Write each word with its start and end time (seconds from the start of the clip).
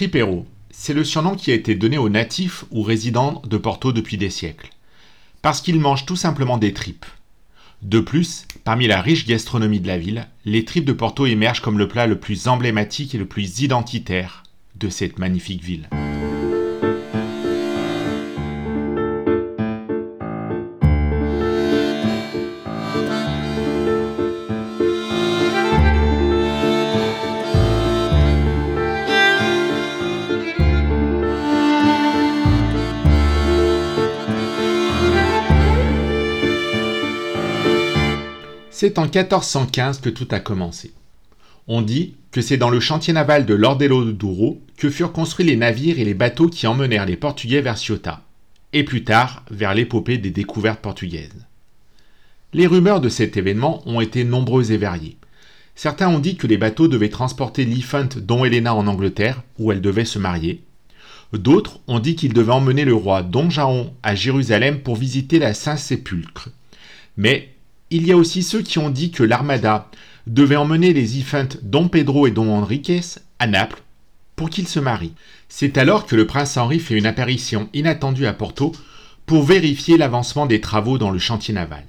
Tripero, 0.00 0.46
c'est 0.70 0.94
le 0.94 1.04
surnom 1.04 1.34
qui 1.36 1.50
a 1.50 1.54
été 1.54 1.74
donné 1.74 1.98
aux 1.98 2.08
natifs 2.08 2.64
ou 2.70 2.82
résidents 2.82 3.42
de 3.46 3.58
Porto 3.58 3.92
depuis 3.92 4.16
des 4.16 4.30
siècles, 4.30 4.70
parce 5.42 5.60
qu'ils 5.60 5.78
mangent 5.78 6.06
tout 6.06 6.16
simplement 6.16 6.56
des 6.56 6.72
tripes. 6.72 7.04
De 7.82 8.00
plus, 8.00 8.46
parmi 8.64 8.86
la 8.86 9.02
riche 9.02 9.26
gastronomie 9.26 9.78
de 9.78 9.88
la 9.88 9.98
ville, 9.98 10.26
les 10.46 10.64
tripes 10.64 10.86
de 10.86 10.94
Porto 10.94 11.26
émergent 11.26 11.60
comme 11.60 11.76
le 11.76 11.86
plat 11.86 12.06
le 12.06 12.18
plus 12.18 12.48
emblématique 12.48 13.14
et 13.14 13.18
le 13.18 13.26
plus 13.26 13.60
identitaire 13.60 14.42
de 14.76 14.88
cette 14.88 15.18
magnifique 15.18 15.62
ville. 15.62 15.90
C'est 38.80 38.98
en 38.98 39.02
1415 39.02 40.00
que 40.00 40.08
tout 40.08 40.28
a 40.30 40.40
commencé. 40.40 40.94
On 41.68 41.82
dit 41.82 42.14
que 42.30 42.40
c'est 42.40 42.56
dans 42.56 42.70
le 42.70 42.80
chantier 42.80 43.12
naval 43.12 43.44
de 43.44 43.52
Lordello 43.52 44.10
Douro 44.10 44.62
que 44.78 44.88
furent 44.88 45.12
construits 45.12 45.44
les 45.44 45.56
navires 45.56 45.98
et 45.98 46.04
les 46.06 46.14
bateaux 46.14 46.48
qui 46.48 46.66
emmenèrent 46.66 47.04
les 47.04 47.18
Portugais 47.18 47.60
vers 47.60 47.76
Ceuta, 47.76 48.22
et 48.72 48.82
plus 48.82 49.04
tard 49.04 49.44
vers 49.50 49.74
l'épopée 49.74 50.16
des 50.16 50.30
découvertes 50.30 50.80
portugaises. 50.80 51.44
Les 52.54 52.66
rumeurs 52.66 53.02
de 53.02 53.10
cet 53.10 53.36
événement 53.36 53.82
ont 53.84 54.00
été 54.00 54.24
nombreuses 54.24 54.70
et 54.70 54.78
variées. 54.78 55.18
Certains 55.74 56.08
ont 56.08 56.18
dit 56.18 56.36
que 56.36 56.46
les 56.46 56.56
bateaux 56.56 56.88
devaient 56.88 57.10
transporter 57.10 57.66
l'Ifant 57.66 58.08
Don 58.16 58.46
Helena 58.46 58.74
en 58.74 58.86
Angleterre, 58.86 59.42
où 59.58 59.72
elle 59.72 59.82
devait 59.82 60.06
se 60.06 60.18
marier. 60.18 60.62
D'autres 61.34 61.80
ont 61.86 61.98
dit 61.98 62.16
qu'ils 62.16 62.32
devaient 62.32 62.50
emmener 62.50 62.86
le 62.86 62.94
roi 62.94 63.22
Don 63.22 63.50
Jaon 63.50 63.92
à 64.02 64.14
Jérusalem 64.14 64.80
pour 64.80 64.96
visiter 64.96 65.38
la 65.38 65.52
Saint-Sépulcre. 65.52 66.48
Mais 67.18 67.50
il 67.90 68.06
y 68.06 68.12
a 68.12 68.16
aussi 68.16 68.42
ceux 68.42 68.62
qui 68.62 68.78
ont 68.78 68.90
dit 68.90 69.10
que 69.10 69.22
l'armada 69.22 69.90
devait 70.26 70.56
emmener 70.56 70.92
les 70.92 71.18
Ifants 71.18 71.58
Don 71.62 71.88
Pedro 71.88 72.26
et 72.26 72.30
Don 72.30 72.52
Enriquez 72.52 73.00
à 73.38 73.46
Naples 73.46 73.82
pour 74.36 74.48
qu'ils 74.48 74.68
se 74.68 74.80
marient. 74.80 75.14
C'est 75.48 75.76
alors 75.76 76.06
que 76.06 76.16
le 76.16 76.26
prince 76.26 76.56
Henri 76.56 76.78
fait 76.78 76.96
une 76.96 77.06
apparition 77.06 77.68
inattendue 77.74 78.26
à 78.26 78.32
Porto 78.32 78.72
pour 79.26 79.42
vérifier 79.42 79.98
l'avancement 79.98 80.46
des 80.46 80.60
travaux 80.60 80.98
dans 80.98 81.10
le 81.10 81.18
chantier 81.18 81.52
naval. 81.52 81.84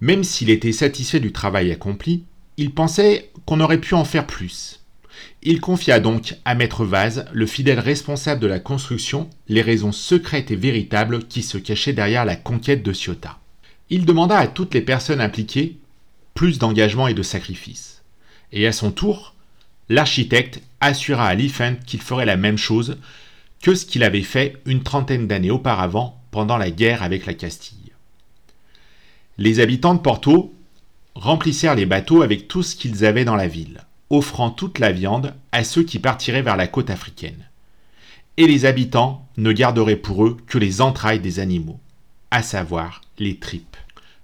Même 0.00 0.24
s'il 0.24 0.50
était 0.50 0.72
satisfait 0.72 1.20
du 1.20 1.30
travail 1.30 1.70
accompli, 1.70 2.24
il 2.56 2.72
pensait 2.72 3.30
qu'on 3.46 3.60
aurait 3.60 3.80
pu 3.80 3.94
en 3.94 4.04
faire 4.04 4.26
plus. 4.26 4.80
Il 5.42 5.60
confia 5.60 6.00
donc 6.00 6.36
à 6.44 6.54
Maître 6.54 6.84
Vaz, 6.84 7.26
le 7.32 7.46
fidèle 7.46 7.80
responsable 7.80 8.40
de 8.40 8.46
la 8.46 8.58
construction, 8.58 9.28
les 9.48 9.62
raisons 9.62 9.92
secrètes 9.92 10.50
et 10.50 10.56
véritables 10.56 11.24
qui 11.26 11.42
se 11.42 11.58
cachaient 11.58 11.92
derrière 11.92 12.24
la 12.24 12.36
conquête 12.36 12.82
de 12.82 12.92
Ciotat. 12.92 13.38
Il 13.94 14.06
demanda 14.06 14.38
à 14.38 14.46
toutes 14.46 14.72
les 14.72 14.80
personnes 14.80 15.20
impliquées 15.20 15.76
plus 16.32 16.58
d'engagement 16.58 17.08
et 17.08 17.14
de 17.14 17.22
sacrifice. 17.22 18.00
Et 18.50 18.66
à 18.66 18.72
son 18.72 18.90
tour, 18.90 19.34
l'architecte 19.90 20.62
assura 20.80 21.26
à 21.26 21.34
Liefeld 21.34 21.84
qu'il 21.84 22.00
ferait 22.00 22.24
la 22.24 22.38
même 22.38 22.56
chose 22.56 22.96
que 23.60 23.74
ce 23.74 23.84
qu'il 23.84 24.02
avait 24.02 24.22
fait 24.22 24.56
une 24.64 24.82
trentaine 24.82 25.26
d'années 25.26 25.50
auparavant 25.50 26.18
pendant 26.30 26.56
la 26.56 26.70
guerre 26.70 27.02
avec 27.02 27.26
la 27.26 27.34
Castille. 27.34 27.92
Les 29.36 29.60
habitants 29.60 29.94
de 29.94 30.00
Porto 30.00 30.54
remplissèrent 31.14 31.74
les 31.74 31.84
bateaux 31.84 32.22
avec 32.22 32.48
tout 32.48 32.62
ce 32.62 32.74
qu'ils 32.74 33.04
avaient 33.04 33.26
dans 33.26 33.36
la 33.36 33.46
ville, 33.46 33.84
offrant 34.08 34.48
toute 34.48 34.78
la 34.78 34.90
viande 34.90 35.34
à 35.52 35.64
ceux 35.64 35.82
qui 35.82 35.98
partiraient 35.98 36.40
vers 36.40 36.56
la 36.56 36.66
côte 36.66 36.88
africaine. 36.88 37.44
Et 38.38 38.46
les 38.46 38.64
habitants 38.64 39.28
ne 39.36 39.52
garderaient 39.52 39.96
pour 39.96 40.24
eux 40.24 40.38
que 40.46 40.56
les 40.56 40.80
entrailles 40.80 41.20
des 41.20 41.40
animaux, 41.40 41.78
à 42.30 42.42
savoir 42.42 43.02
les 43.18 43.36
tripes. 43.36 43.76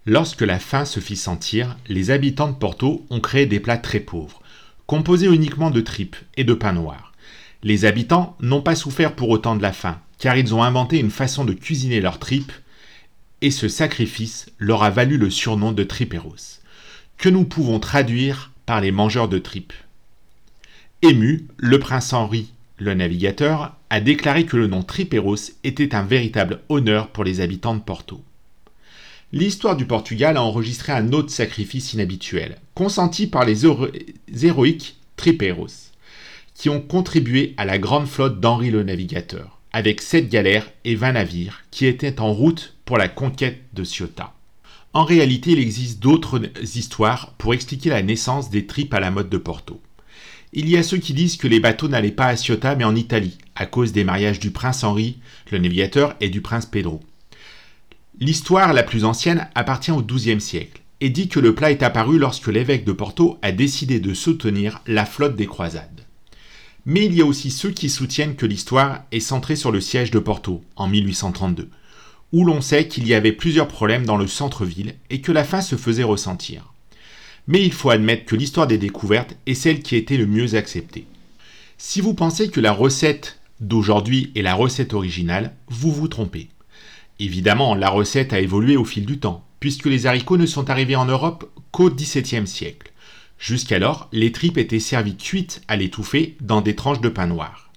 Lorsque 0.06 0.42
la 0.42 0.58
faim 0.58 0.84
se 0.84 1.00
fit 1.00 1.16
sentir, 1.16 1.76
les 1.86 2.10
habitants 2.10 2.48
de 2.48 2.56
Porto 2.56 3.04
ont 3.10 3.20
créé 3.20 3.46
des 3.46 3.60
plats 3.60 3.76
très 3.76 4.00
pauvres, 4.00 4.40
composés 4.86 5.26
uniquement 5.26 5.70
de 5.70 5.82
tripes 5.82 6.16
et 6.36 6.44
de 6.44 6.54
pain 6.54 6.72
noir. 6.72 7.12
Les 7.62 7.84
habitants 7.84 8.36
n'ont 8.40 8.62
pas 8.62 8.74
souffert 8.74 9.14
pour 9.14 9.28
autant 9.28 9.54
de 9.54 9.62
la 9.62 9.72
faim, 9.72 10.00
car 10.18 10.36
ils 10.36 10.54
ont 10.54 10.62
inventé 10.62 10.98
une 10.98 11.10
façon 11.10 11.44
de 11.44 11.52
cuisiner 11.52 12.00
leurs 12.00 12.18
tripes, 12.18 12.52
et 13.42 13.50
ce 13.50 13.68
sacrifice 13.68 14.46
leur 14.58 14.82
a 14.82 14.90
valu 14.90 15.18
le 15.18 15.30
surnom 15.30 15.72
de 15.72 15.84
triperos, 15.84 16.60
que 17.18 17.28
nous 17.28 17.44
pouvons 17.44 17.80
traduire 17.80 18.52
par 18.64 18.80
les 18.80 18.92
mangeurs 18.92 19.28
de 19.28 19.38
tripes. 19.38 19.74
Ému, 21.02 21.46
le 21.58 21.78
prince 21.78 22.12
Henri, 22.12 22.52
le 22.78 22.94
navigateur, 22.94 23.76
a 23.90 24.00
déclaré 24.00 24.46
que 24.46 24.56
le 24.56 24.68
nom 24.68 24.82
triperos 24.82 25.52
était 25.64 25.94
un 25.94 26.02
véritable 26.02 26.60
honneur 26.68 27.08
pour 27.08 27.24
les 27.24 27.40
habitants 27.40 27.74
de 27.74 27.82
Porto 27.82 28.22
l'histoire 29.32 29.76
du 29.76 29.84
Portugal 29.84 30.36
a 30.36 30.42
enregistré 30.42 30.92
un 30.92 31.12
autre 31.12 31.30
sacrifice 31.30 31.92
inhabituel, 31.92 32.58
consenti 32.74 33.26
par 33.26 33.44
les 33.44 33.66
héroïques 34.42 34.96
Tripeiros, 35.16 35.92
qui 36.54 36.68
ont 36.68 36.80
contribué 36.80 37.54
à 37.56 37.64
la 37.64 37.78
grande 37.78 38.06
flotte 38.06 38.40
d'Henri 38.40 38.70
le 38.70 38.82
Navigateur, 38.82 39.58
avec 39.72 40.00
sept 40.00 40.28
galères 40.28 40.70
et 40.84 40.94
vingt 40.94 41.12
navires 41.12 41.62
qui 41.70 41.86
étaient 41.86 42.20
en 42.20 42.32
route 42.32 42.74
pour 42.84 42.96
la 42.96 43.08
conquête 43.08 43.62
de 43.74 43.84
Ceuta. 43.84 44.34
En 44.94 45.04
réalité, 45.04 45.50
il 45.52 45.58
existe 45.58 46.00
d'autres 46.00 46.40
histoires 46.76 47.34
pour 47.36 47.52
expliquer 47.52 47.90
la 47.90 48.02
naissance 48.02 48.48
des 48.48 48.66
tripes 48.66 48.94
à 48.94 49.00
la 49.00 49.10
mode 49.10 49.28
de 49.28 49.36
Porto. 49.36 49.80
Il 50.54 50.68
y 50.68 50.78
a 50.78 50.82
ceux 50.82 50.96
qui 50.96 51.12
disent 51.12 51.36
que 51.36 51.46
les 51.46 51.60
bateaux 51.60 51.88
n'allaient 51.88 52.10
pas 52.10 52.28
à 52.28 52.36
Ceuta 52.36 52.74
mais 52.74 52.84
en 52.84 52.96
Italie, 52.96 53.36
à 53.54 53.66
cause 53.66 53.92
des 53.92 54.04
mariages 54.04 54.40
du 54.40 54.50
prince 54.50 54.82
Henri, 54.82 55.18
le 55.50 55.58
navigateur, 55.58 56.16
et 56.20 56.30
du 56.30 56.40
prince 56.40 56.64
Pedro. 56.64 57.00
L'histoire 58.20 58.72
la 58.72 58.82
plus 58.82 59.04
ancienne 59.04 59.48
appartient 59.54 59.92
au 59.92 60.02
XIIe 60.02 60.40
siècle 60.40 60.82
et 61.00 61.08
dit 61.08 61.28
que 61.28 61.38
le 61.38 61.54
plat 61.54 61.70
est 61.70 61.84
apparu 61.84 62.18
lorsque 62.18 62.48
l'évêque 62.48 62.84
de 62.84 62.90
Porto 62.90 63.38
a 63.42 63.52
décidé 63.52 64.00
de 64.00 64.12
soutenir 64.12 64.82
la 64.88 65.06
flotte 65.06 65.36
des 65.36 65.46
croisades. 65.46 66.04
Mais 66.84 67.04
il 67.04 67.14
y 67.14 67.20
a 67.20 67.24
aussi 67.24 67.52
ceux 67.52 67.70
qui 67.70 67.88
soutiennent 67.88 68.34
que 68.34 68.46
l'histoire 68.46 69.02
est 69.12 69.20
centrée 69.20 69.54
sur 69.54 69.70
le 69.70 69.80
siège 69.80 70.10
de 70.10 70.18
Porto 70.18 70.64
en 70.74 70.88
1832, 70.88 71.68
où 72.32 72.44
l'on 72.44 72.60
sait 72.60 72.88
qu'il 72.88 73.06
y 73.06 73.14
avait 73.14 73.30
plusieurs 73.30 73.68
problèmes 73.68 74.04
dans 74.04 74.16
le 74.16 74.26
centre-ville 74.26 74.94
et 75.10 75.20
que 75.20 75.30
la 75.30 75.44
faim 75.44 75.60
se 75.60 75.76
faisait 75.76 76.02
ressentir. 76.02 76.72
Mais 77.46 77.62
il 77.62 77.72
faut 77.72 77.90
admettre 77.90 78.24
que 78.24 78.34
l'histoire 78.34 78.66
des 78.66 78.78
découvertes 78.78 79.36
est 79.46 79.54
celle 79.54 79.80
qui 79.80 79.94
a 79.94 79.98
été 79.98 80.16
le 80.16 80.26
mieux 80.26 80.56
acceptée. 80.56 81.06
Si 81.76 82.00
vous 82.00 82.14
pensez 82.14 82.50
que 82.50 82.60
la 82.60 82.72
recette 82.72 83.38
d'aujourd'hui 83.60 84.32
est 84.34 84.42
la 84.42 84.54
recette 84.54 84.92
originale, 84.92 85.54
vous 85.68 85.92
vous 85.92 86.08
trompez. 86.08 86.48
Évidemment, 87.20 87.74
la 87.74 87.90
recette 87.90 88.32
a 88.32 88.40
évolué 88.40 88.76
au 88.76 88.84
fil 88.84 89.04
du 89.04 89.18
temps, 89.18 89.44
puisque 89.60 89.86
les 89.86 90.06
haricots 90.06 90.36
ne 90.36 90.46
sont 90.46 90.70
arrivés 90.70 90.96
en 90.96 91.04
Europe 91.04 91.50
qu'au 91.72 91.90
XVIIe 91.90 92.46
siècle. 92.46 92.92
Jusqu'alors, 93.38 94.08
les 94.12 94.32
tripes 94.32 94.58
étaient 94.58 94.80
servies 94.80 95.16
cuites 95.16 95.62
à 95.68 95.76
l'étouffer 95.76 96.36
dans 96.40 96.60
des 96.60 96.74
tranches 96.74 97.00
de 97.00 97.08
pain 97.08 97.26
noir. 97.26 97.70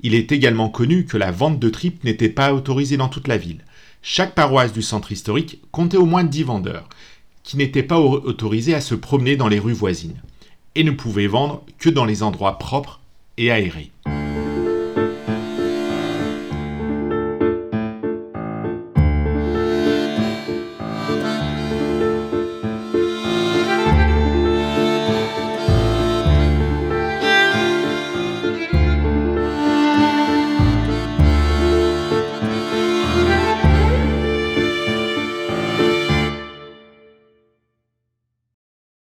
Il 0.00 0.14
est 0.14 0.32
également 0.32 0.68
connu 0.68 1.06
que 1.06 1.16
la 1.16 1.30
vente 1.30 1.58
de 1.58 1.68
tripes 1.70 2.04
n'était 2.04 2.28
pas 2.28 2.52
autorisée 2.52 2.96
dans 2.96 3.08
toute 3.08 3.28
la 3.28 3.38
ville. 3.38 3.64
Chaque 4.02 4.34
paroisse 4.34 4.72
du 4.72 4.82
centre 4.82 5.12
historique 5.12 5.60
comptait 5.72 5.96
au 5.96 6.04
moins 6.04 6.24
10 6.24 6.42
vendeurs, 6.42 6.88
qui 7.42 7.56
n'étaient 7.56 7.82
pas 7.82 7.98
autorisés 7.98 8.74
à 8.74 8.80
se 8.82 8.94
promener 8.94 9.36
dans 9.36 9.48
les 9.48 9.58
rues 9.58 9.72
voisines, 9.72 10.20
et 10.74 10.84
ne 10.84 10.90
pouvaient 10.90 11.26
vendre 11.26 11.64
que 11.78 11.88
dans 11.88 12.04
les 12.04 12.22
endroits 12.22 12.58
propres 12.58 13.00
et 13.38 13.50
aérés. 13.50 13.90